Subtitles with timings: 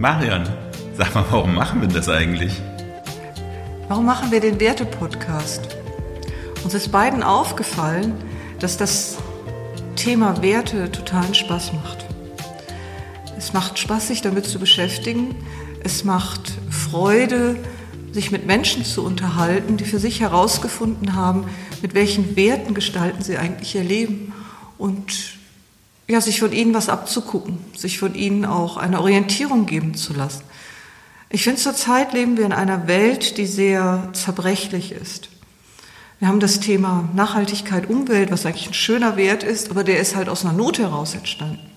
[0.00, 0.48] Marian,
[0.96, 2.54] sag mal, warum machen wir das eigentlich?
[3.86, 5.76] Warum machen wir den Werte-Podcast?
[6.64, 8.14] Uns ist beiden aufgefallen,
[8.60, 9.18] dass das
[9.96, 12.06] Thema Werte totalen Spaß macht.
[13.36, 15.34] Es macht Spaß, sich damit zu beschäftigen.
[15.84, 17.56] Es macht Freude,
[18.12, 21.44] sich mit Menschen zu unterhalten, die für sich herausgefunden haben,
[21.82, 24.32] mit welchen Werten gestalten sie eigentlich ihr Leben
[24.78, 25.39] und
[26.10, 30.42] ja, sich von ihnen was abzugucken, sich von ihnen auch eine Orientierung geben zu lassen.
[31.28, 35.28] Ich finde, zurzeit leben wir in einer Welt, die sehr zerbrechlich ist.
[36.18, 40.16] Wir haben das Thema Nachhaltigkeit, Umwelt, was eigentlich ein schöner Wert ist, aber der ist
[40.16, 41.70] halt aus einer Not heraus entstanden.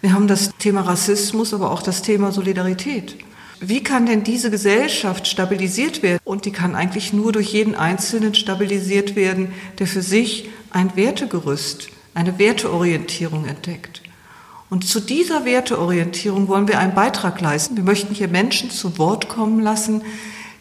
[0.00, 3.16] Wir haben das Thema Rassismus, aber auch das Thema Solidarität.
[3.58, 6.20] Wie kann denn diese Gesellschaft stabilisiert werden?
[6.22, 11.88] Und die kann eigentlich nur durch jeden Einzelnen stabilisiert werden, der für sich ein Wertegerüst,
[12.14, 14.02] eine Werteorientierung entdeckt.
[14.70, 17.76] Und zu dieser Werteorientierung wollen wir einen Beitrag leisten.
[17.76, 20.02] Wir möchten hier Menschen zu Wort kommen lassen,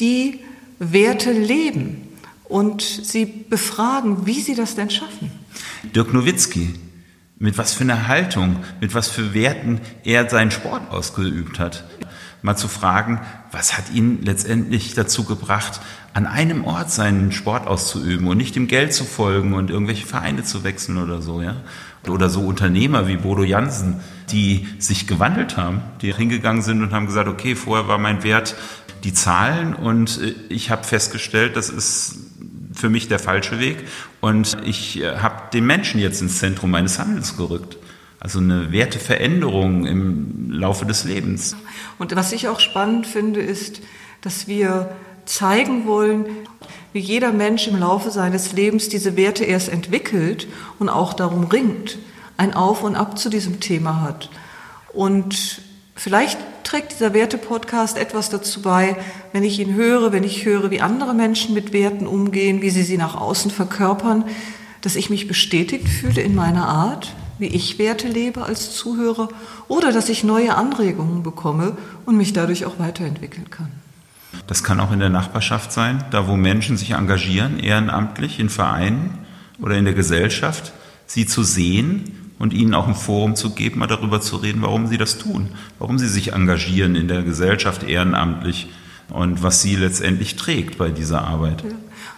[0.00, 0.40] die
[0.78, 2.08] Werte leben
[2.44, 5.30] und sie befragen, wie sie das denn schaffen.
[5.94, 6.74] Dirk Nowitzki,
[7.38, 11.84] mit was für einer Haltung, mit was für Werten er seinen Sport ausgeübt hat.
[12.44, 15.80] Mal zu fragen, was hat ihn letztendlich dazu gebracht,
[16.12, 20.44] an einem Ort seinen Sport auszuüben und nicht dem Geld zu folgen und irgendwelche Vereine
[20.44, 21.56] zu wechseln oder so, ja?
[22.06, 24.00] Oder so Unternehmer wie Bodo Jansen,
[24.30, 28.56] die sich gewandelt haben, die hingegangen sind und haben gesagt, okay, vorher war mein Wert
[29.04, 32.18] die Zahlen und äh, ich habe festgestellt, das ist
[32.74, 33.78] für mich der falsche Weg
[34.20, 37.78] und ich äh, habe den Menschen jetzt ins Zentrum meines Handels gerückt.
[38.24, 41.56] Also eine Werteveränderung im Laufe des Lebens.
[41.98, 43.82] Und was ich auch spannend finde, ist,
[44.22, 46.24] dass wir zeigen wollen,
[46.94, 51.98] wie jeder Mensch im Laufe seines Lebens diese Werte erst entwickelt und auch darum ringt,
[52.38, 54.30] ein Auf und Ab zu diesem Thema hat.
[54.94, 55.60] Und
[55.94, 58.96] vielleicht trägt dieser Werte-Podcast etwas dazu bei,
[59.34, 62.84] wenn ich ihn höre, wenn ich höre, wie andere Menschen mit Werten umgehen, wie sie
[62.84, 64.24] sie nach außen verkörpern,
[64.80, 69.28] dass ich mich bestätigt fühle in meiner Art, wie ich Werte lebe als Zuhörer
[69.68, 73.70] oder dass ich neue Anregungen bekomme und mich dadurch auch weiterentwickeln kann.
[74.46, 79.18] Das kann auch in der Nachbarschaft sein, da wo Menschen sich engagieren, ehrenamtlich in Vereinen
[79.60, 80.72] oder in der Gesellschaft,
[81.06, 84.86] sie zu sehen und ihnen auch ein Forum zu geben, mal darüber zu reden, warum
[84.86, 88.68] sie das tun, warum sie sich engagieren in der Gesellschaft ehrenamtlich
[89.10, 91.64] und was sie letztendlich trägt bei dieser Arbeit.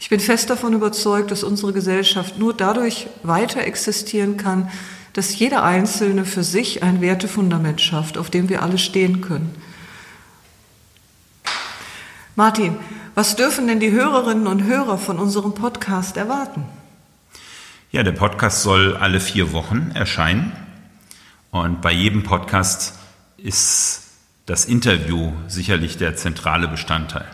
[0.00, 4.70] Ich bin fest davon überzeugt, dass unsere Gesellschaft nur dadurch weiter existieren kann,
[5.12, 9.54] dass jeder Einzelne für sich ein Wertefundament schafft, auf dem wir alle stehen können.
[12.36, 12.76] Martin,
[13.14, 16.64] was dürfen denn die Hörerinnen und Hörer von unserem Podcast erwarten?
[17.90, 20.52] Ja, der Podcast soll alle vier Wochen erscheinen.
[21.50, 22.94] Und bei jedem Podcast
[23.36, 24.04] ist
[24.46, 27.26] das Interview sicherlich der zentrale Bestandteil.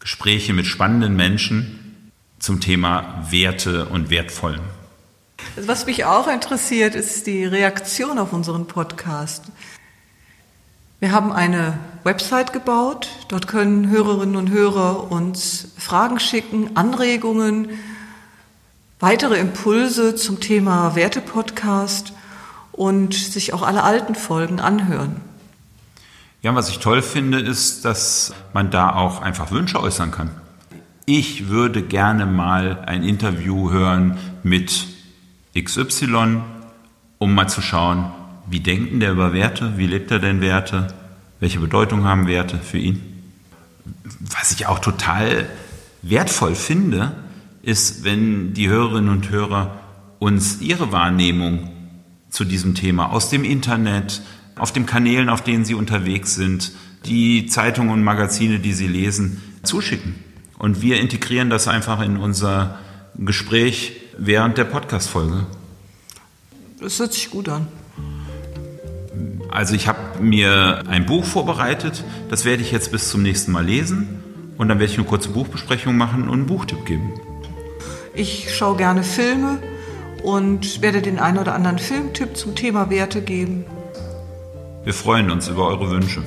[0.00, 4.62] Gespräche mit spannenden Menschen zum Thema Werte und Wertvollen.
[5.58, 9.44] Was mich auch interessiert, ist die Reaktion auf unseren Podcast.
[11.00, 13.08] Wir haben eine Website gebaut.
[13.28, 17.70] Dort können Hörerinnen und Hörer uns Fragen schicken, Anregungen,
[19.00, 22.12] weitere Impulse zum Thema Werte-Podcast
[22.72, 25.22] und sich auch alle alten Folgen anhören.
[26.42, 30.30] Ja, was ich toll finde, ist, dass man da auch einfach Wünsche äußern kann.
[31.06, 34.95] Ich würde gerne mal ein Interview hören mit
[35.62, 36.42] XY,
[37.18, 38.12] um mal zu schauen,
[38.48, 39.76] wie denkt der über Werte?
[39.76, 40.88] Wie lebt er denn Werte?
[41.40, 43.02] Welche Bedeutung haben Werte für ihn?
[44.20, 45.48] Was ich auch total
[46.02, 47.12] wertvoll finde,
[47.62, 49.78] ist, wenn die Hörerinnen und Hörer
[50.18, 51.70] uns ihre Wahrnehmung
[52.30, 54.22] zu diesem Thema aus dem Internet,
[54.56, 56.72] auf den Kanälen, auf denen sie unterwegs sind,
[57.04, 60.14] die Zeitungen und Magazine, die sie lesen, zuschicken.
[60.58, 62.78] Und wir integrieren das einfach in unser
[63.18, 65.46] Gespräch während der Podcast-Folge.
[66.80, 67.68] Das hört sich gut an.
[69.50, 73.64] Also ich habe mir ein Buch vorbereitet, das werde ich jetzt bis zum nächsten Mal
[73.64, 74.22] lesen
[74.58, 77.14] und dann werde ich eine kurze Buchbesprechung machen und einen Buchtipp geben.
[78.14, 79.58] Ich schaue gerne Filme
[80.22, 83.64] und werde den einen oder anderen Filmtipp zum Thema Werte geben.
[84.84, 86.22] Wir freuen uns über eure Wünsche.